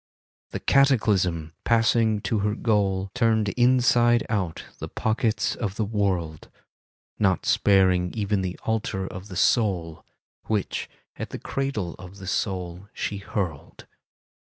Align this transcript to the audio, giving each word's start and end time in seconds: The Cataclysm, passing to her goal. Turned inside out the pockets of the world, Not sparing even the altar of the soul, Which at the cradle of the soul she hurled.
The 0.49 0.59
Cataclysm, 0.59 1.53
passing 1.63 2.21
to 2.21 2.39
her 2.39 2.55
goal. 2.55 3.11
Turned 3.13 3.49
inside 3.49 4.25
out 4.29 4.63
the 4.79 4.87
pockets 4.87 5.55
of 5.55 5.75
the 5.75 5.85
world, 5.85 6.49
Not 7.19 7.45
sparing 7.45 8.11
even 8.15 8.41
the 8.41 8.57
altar 8.63 9.05
of 9.05 9.27
the 9.27 9.35
soul, 9.37 10.03
Which 10.47 10.89
at 11.17 11.29
the 11.29 11.37
cradle 11.37 11.93
of 11.99 12.17
the 12.17 12.25
soul 12.25 12.89
she 12.95 13.17
hurled. 13.19 13.85